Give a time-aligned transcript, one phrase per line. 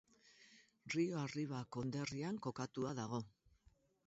[0.93, 3.23] Rio Arriba konderrian kokatua dago.